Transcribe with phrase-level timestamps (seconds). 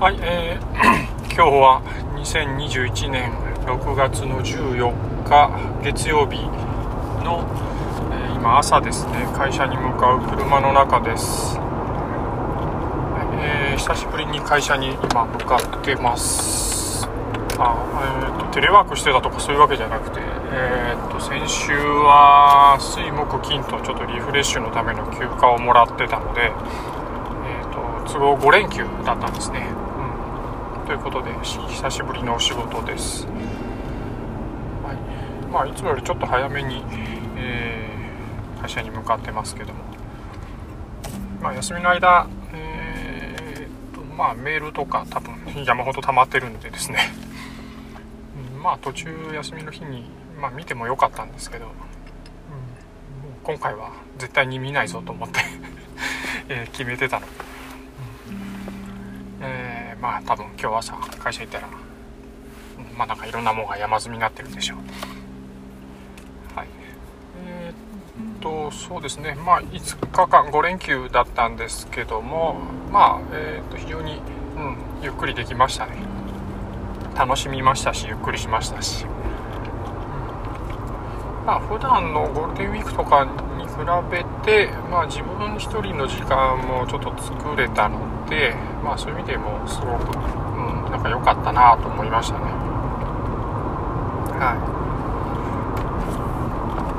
[0.00, 0.64] はい、えー
[1.28, 1.82] 今日は
[2.16, 3.34] 2021年
[3.66, 5.50] 6月の14日
[5.84, 6.40] 月曜日
[7.22, 7.44] の、
[8.10, 9.28] えー今朝ですね。
[9.36, 11.58] 会社に向かう車の中です、
[13.44, 17.06] えー久しぶりに会社に今向かってます。
[17.58, 17.76] あ、
[18.24, 29.68] えーとテレワークしてたとかそういうわけじゃなくて、えーと先週は水木金とちょっとリフレッシュのための休暇をもらってたので、えー、と都合5連休だったんですね、
[30.90, 33.32] ということで久しぶりのお仕事です、は
[34.92, 35.46] い。
[35.46, 36.82] まあ、いつもよりちょっと早めに、
[37.36, 39.84] えー会社に向かってますけども、
[41.40, 46.98] まあ、休みの間、えーとまあ、メールとか多分山ほど溜まってるんでですね、
[48.60, 50.10] まあ途中休みの日に、
[50.40, 51.72] まあ、見てもよかったんですけど、うん
[53.44, 55.38] 今回は絶対に見ないぞと思って、
[56.50, 57.26] え決めてたの。
[57.28, 57.32] で、
[60.00, 61.68] まあ多分今日朝会社行ったら、
[62.96, 64.78] まあなんかいろんなものが山積みになってるでしょう。
[66.56, 66.68] はい。
[67.46, 69.34] えーっとそうですね。
[69.44, 74.22] まあ5日間5連休だったんですけどもまあえーっと非常に、
[74.56, 75.96] うん、ゆっくりできましたね。
[77.16, 79.10] 楽しみましたしゆっくりしましたし、うん。
[81.44, 83.26] まあ普段のゴールデンウィークとか
[83.58, 83.72] に比
[84.10, 87.99] べて、まあ、自分一人の時間もちょっと作れたの
[88.30, 90.20] で、まあ、そういう意味でもすごく、う
[90.88, 92.44] ん、なんか良かったなと思いましたね。
[94.38, 94.58] はい。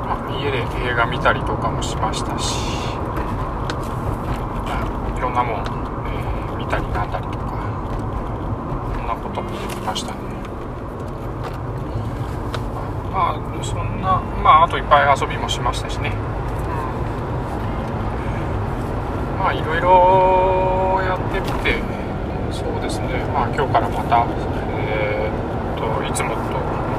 [0.05, 0.59] まあ、家で
[0.91, 2.53] 映画見たりとかもしましたし、
[4.67, 7.59] まあ、いろんなもん、えー見たりなんだりとか
[8.95, 10.19] そんなこともできましたね。
[13.11, 16.11] まあそんなまああといっぱい遊びもしましたしね、う
[19.35, 19.39] ん。
[19.39, 20.80] まあいろいろ
[21.11, 21.75] やってみて
[22.51, 23.07] そうですね。
[23.33, 24.25] まあ今日からまた
[24.87, 26.35] えーといつもと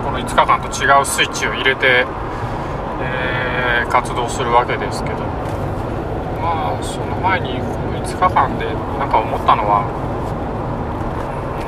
[0.05, 2.05] この5日間と違うスイッチを入れて
[3.01, 5.17] えー活動するわけですけど。
[6.43, 8.67] まあその前にこの5日間で
[8.99, 9.87] なんか思ったのは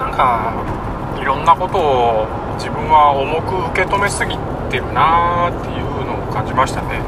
[0.01, 0.53] なんか
[1.23, 2.27] いろんなことを
[2.59, 4.37] 自分は重く受け止めすぎ
[4.69, 6.99] てるなーっていうのを感じましたね。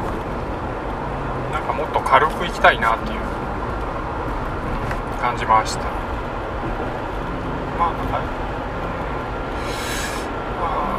[1.51, 3.36] なんかもっと軽くいきたいなっていう。
[5.17, 5.83] 感じました。
[7.77, 8.19] まあなんか
[10.59, 10.97] まあ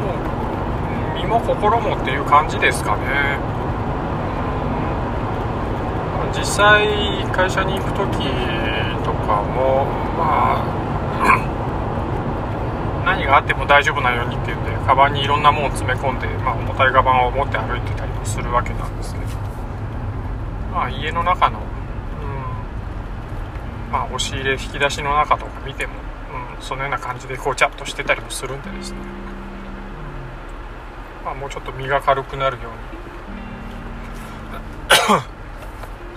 [0.00, 3.38] もう身も心もっていう感じですかね。
[6.34, 6.86] 実際
[7.30, 8.28] 会社に行く時
[9.04, 9.84] とかも
[10.16, 10.64] まあ
[13.04, 19.26] 何があっても大丈夫なようにっていうんでカバンにいろんなものを詰め込んで、まあ、重たいカバンを持って歩いてたりもするわけなんですけど。
[20.72, 21.58] まあ家の中の、
[23.92, 25.92] まあ、押し入れ引き出しの中とか見ても、
[26.56, 28.98] うん、そのような感じでごちゃっとしてたりもするんでですね。
[31.24, 32.72] まあ、もうちょっと身が軽くなるよう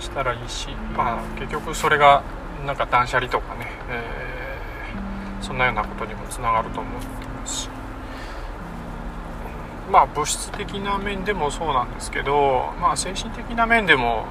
[0.02, 2.22] したらいいし、まあ、結局それが
[2.66, 4.26] なんか断捨離とかね、えー
[5.46, 7.62] そんなようなことにもつながると思ってます。
[7.62, 7.68] し
[9.92, 14.26] まあ物質的な面でもそうなんですけど、まあ、精神的な面でも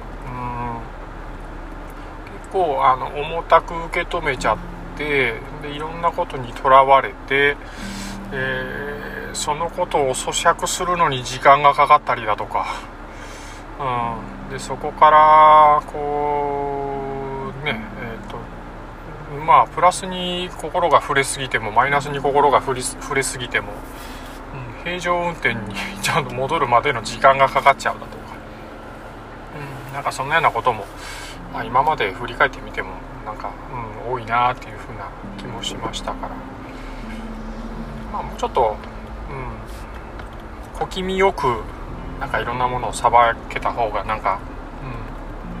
[2.52, 4.58] 構あの重たく受け止めちゃっ
[4.96, 7.56] てでいろんなことにとらわれて、
[8.32, 12.66] えーそのことを咀嚼するのに時間がかかったりだとか、
[13.78, 18.38] うん、でそこからこうねえっ、と
[19.44, 23.72] まあプラスに心が触れすぎてもマイナスに心が触れ触れすぎても、
[24.78, 25.60] うん、平常運転に
[26.02, 28.16] ちゃんと戻るまでの時間がかかっちゃうだとか、
[29.88, 30.86] うん、なんかそんなようなことも、
[31.56, 32.90] まあ、今まで振り返ってみても
[33.24, 33.50] なんか、
[34.04, 36.34] うん、多いなっていうふうな気もしましたから、
[38.12, 38.76] まあ、もうちょっと、
[39.30, 41.62] うん、小気味よく
[42.20, 44.38] なんかいろんなものをさばけた方がなんか、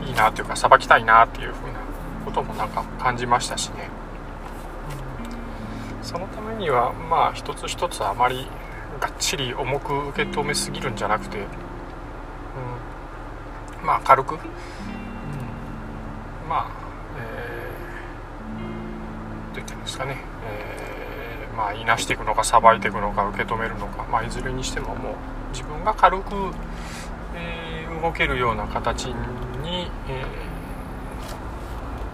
[0.02, 1.80] うん、いいなっていうかさばきたいなっていうふうな
[2.26, 3.88] こともなんか感じましたしね、
[6.02, 8.46] そのためにはまあ一つ一つあまり
[9.00, 11.38] がっちり重く受け止めすぎるんじゃなくて、
[13.80, 14.38] うん、まあ軽く、
[16.48, 16.66] まあ
[17.18, 20.16] えー、どう言ってるんですかね、
[20.48, 25.14] えーまあいなしていくのかさばいていくのか受け止めるのか、まあ、いずれにしてももう
[25.52, 26.34] 自分が軽く、
[27.34, 30.22] えー動けるような形に、え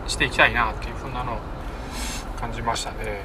[0.06, 1.38] ーしていきたいなっていうふうなのを
[2.38, 3.24] 感じましたね。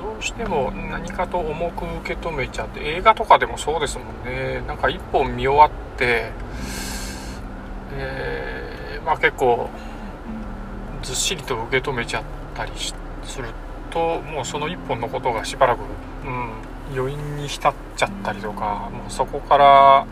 [0.00, 6.32] どうしても何かと重く受け止めちゃって映画とかでもそうですもんねなんか一本見終わって、
[7.98, 9.70] えーまあ、結構
[11.02, 12.72] ずっしりと受け止めちゃったり
[13.24, 13.48] する
[13.90, 15.80] ともうその一本のことがしばらく、
[16.24, 20.06] うん、余韻に浸っちゃったりとかもうそこから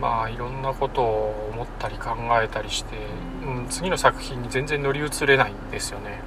[0.00, 2.96] まあいろんなことを思ったり考えたりして、
[3.44, 6.20] うん、次の作品に全然乗り移れないんですよね。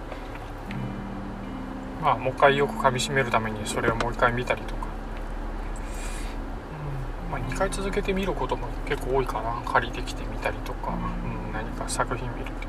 [2.02, 4.88] まあもう一回よく噛みしめるためにそれをもう一回見たりとか、
[7.34, 9.60] まあ、2回続けて見ることも結構多いかな。
[9.66, 12.68] 借りてきてみたりとか、うん、何か作品見るって時、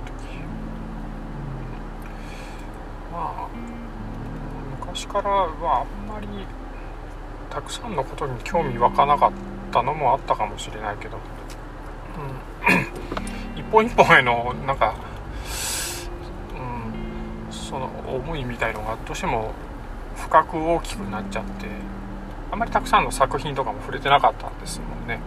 [3.08, 3.48] うん、まあ
[4.80, 6.26] 昔からはあんまり
[7.50, 9.32] たくさんのことに興味湧かなかっ
[9.70, 11.18] たのもあったかもしれないけど、
[13.52, 14.94] うん、 一本一本へのなんか
[16.54, 19.52] うんその思いみたいのがどうしても
[20.16, 21.66] 深く大きくなっちゃって。
[22.54, 25.18] あんまりたくさんの作品とかも触れてなかったんですもんね。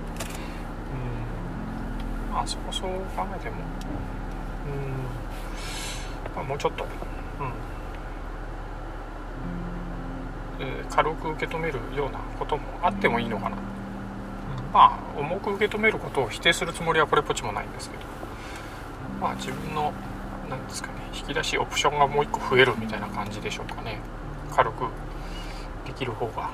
[2.29, 2.33] うん。
[2.33, 2.95] まあそこそう考
[3.35, 3.57] えても。
[4.65, 4.71] うん、
[6.33, 6.85] まあ、もうちょっと。
[6.85, 6.89] うん、
[10.65, 13.63] えー、軽く受け止めるようなこともあってもいいのかな、うん、
[14.73, 18.03] まあ重く受け止めることを否定するつもりはこれっぽっちもないんですけど。
[19.19, 19.91] まあ自分の
[20.49, 23.99] 何ですかね引き出しオプションがもう1個増えるみたいな感じでしょうかね。
[24.55, 24.85] 軽く
[25.85, 26.51] できる方が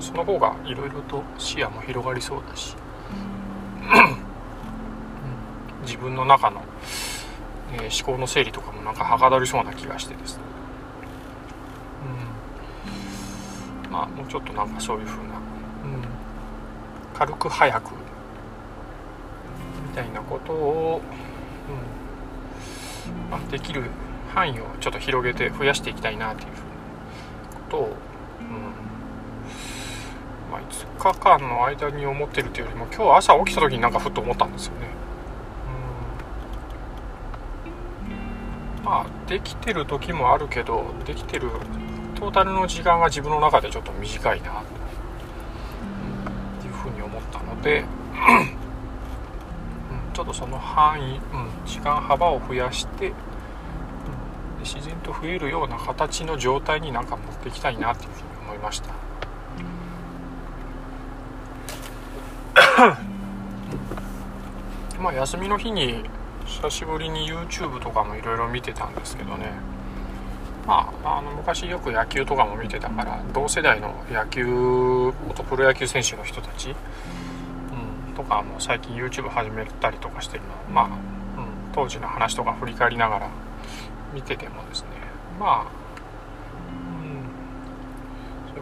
[0.00, 2.76] その方がいろいろと視野も広がりそうだし。
[5.82, 6.62] 自分の中の、
[7.74, 10.42] えー、思考の整理とかもなんかはかどりそうな気がしてですね、
[13.86, 15.40] うん、まあもうちょっとなんかそういう風な、うん、
[17.14, 17.90] 軽く早く
[19.88, 21.00] みたいなことを、
[21.68, 23.30] うん。
[23.30, 23.84] まあ、できる
[24.32, 26.64] 範囲をちょっと広げて増やしていきたいなというふうな
[27.64, 27.96] ことを、
[30.52, 34.86] まあ、5日間の間に思ってるというよりも今日朝起きた時になんかふっと思ったんですよね。
[38.78, 41.48] うん、まあできてる時もあるけどできてる
[42.16, 44.62] トータルの時間が自分の中でちょっと短いな
[46.60, 47.86] というふうに思ったので
[50.12, 51.20] ちょっとその範囲、うん、
[51.66, 53.14] 時間幅を増やして、
[54.62, 59.11] 自然と増えるような形の状態になんか持っていきたいなっていうふうに思いました。
[65.00, 66.04] まあ休みの日に
[66.46, 69.52] 久しぶりに YouTube とかもいろいろ見てたんですけどね。
[70.66, 76.72] まあ、あの昔よく野球とかも見てたから同世代の野球元プロ野球選手の人たちう
[78.12, 80.48] んとかも最近 YouTube 始めたりとかしてるの。
[80.72, 80.92] まあ、うん、
[81.72, 83.30] 当時の話とか振り返りながら
[84.14, 84.88] 見ててもですね。
[85.40, 85.81] まあ、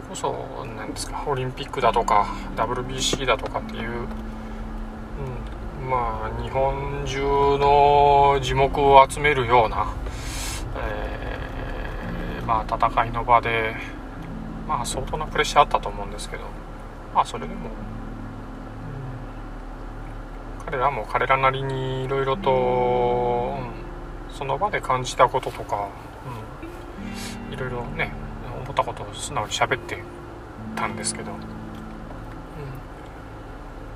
[0.01, 4.07] れこそ何ですかオリンピックだとか WBC だとかっていう、
[5.81, 7.21] うん、まあ日本中
[7.57, 9.93] の字幕を集めるような、
[10.75, 13.75] えー、まあ戦いの場で
[14.67, 16.43] まあ相当なプレッシャーあったと思うんですけど
[17.13, 17.69] まあそれでも
[20.65, 23.57] 彼らも彼らなりにいろいろと、
[24.29, 25.89] うん、その場で感じたこととか、
[27.51, 28.13] いろいろね
[28.71, 30.01] 思ったこと素直に喋って
[30.75, 31.37] たんですけど、うん。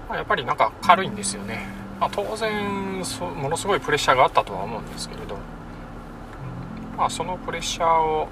[0.09, 1.67] まあ、やっぱりなんか軽いんですよね、
[1.99, 6.97] まあ、当然そものすごいプレッシャーがあったとは思うんですけれど、うん。
[6.97, 8.27] まあ、そのプレッシャーを、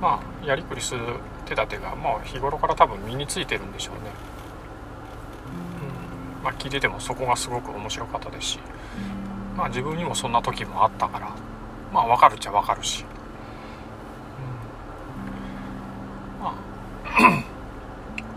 [0.00, 1.00] まあ、やりくりする
[1.46, 4.10] 手立てが、まあ、日頃から多分身についてるんでしょうね。
[6.38, 6.44] うん。
[6.44, 8.58] まあ、聞いててもそこがすごく面白かったですし、
[9.56, 11.32] まあ、自分にもそんな時もあったから。
[11.92, 13.06] まあ分かるっちゃ分かるし、うん、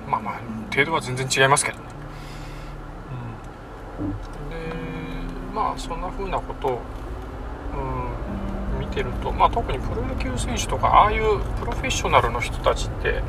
[0.07, 0.41] まあまあ
[0.71, 1.83] 程度は全然違いますけどね、
[3.99, 4.09] うん、
[4.49, 4.55] で
[5.53, 6.81] まあそんな風なことを、
[8.75, 13.23] うん、見てると、まあ、特にプロ野球選手とかああいうプロフェッショナルの人たちって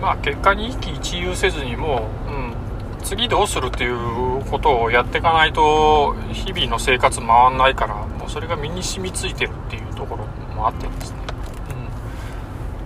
[0.00, 2.40] まあ結果に一喜一憂せずにもう、うん
[3.02, 11.19] 次どうするっていうことをやっていかないと日々の生活回んないからもうそれが身に染みついてるっていうところもあってですね、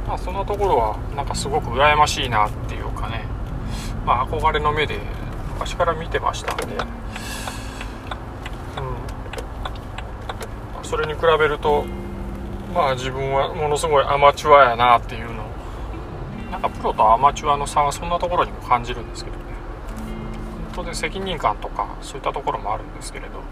[0.07, 3.25] まあ、そんなところはなんかすごく羨ましいなっていうかね、
[4.05, 4.99] まあ、憧れの目で
[5.55, 6.69] 昔から見てましたんで、う
[10.81, 11.85] ん、それに比べると
[12.75, 15.47] まあ自分はものすごいアマチュアやなっていうのを
[16.51, 19.45] なんかプロとアマチュアの差はそんなところにも感じるんですけどね。
[20.75, 23.43] 当然責任感とかそういったところもあるんですけれど。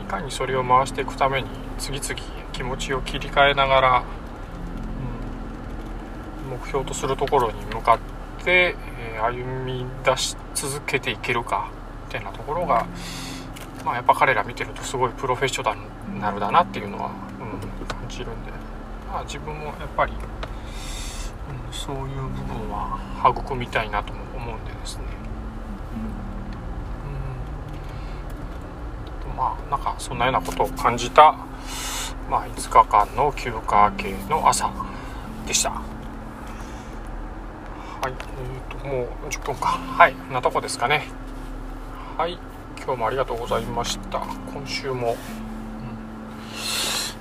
[0.00, 1.48] いかにそれを回していくために
[1.78, 2.20] 次々
[2.52, 4.04] 気持ちを切り替えながら、
[6.58, 8.76] 目標とするところに向かって、
[9.14, 11.70] えー、歩み出し続けていけるか
[12.06, 12.86] みたいなところが
[13.84, 15.76] まあ、やっぱ彼ら見てるとすごいプロフェッショ
[16.20, 18.52] ナルだなっていうのは、うん、感じるんで、
[19.08, 23.00] まあ、自分もやっぱり、うん、そういう部分は
[23.36, 25.04] 育みたいなとも思うんでですね、
[29.28, 31.32] うん、まあなんかそんなようなことを感じた、
[32.30, 34.70] まあ、5日間の休暇系の朝
[35.46, 35.91] でした。
[38.02, 39.68] はい、えーと、もう10分か。
[39.68, 41.06] はい、こんなとこですかね。
[42.18, 42.36] はい、
[42.76, 44.18] 今日もありがとうございました。
[44.52, 45.16] 今週も、うん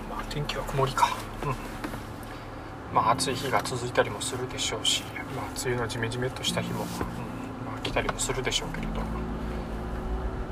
[0.10, 1.10] まあ、天気は曇りか。
[1.44, 2.96] うん。
[2.96, 5.04] まあ、暑い日が続いたりもするでしょうし、
[5.36, 9.02] まあ、梅雨のジメジメとした日も、うんまあ、来たりもするでしょうけれど、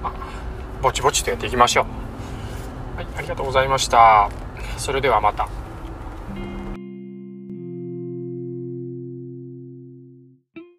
[0.03, 0.13] まあ、
[0.79, 1.87] ぼちぼちとやっていきましょ
[2.93, 2.97] う。
[2.97, 4.29] はい、ありがとうございました。
[4.77, 5.49] それではまた。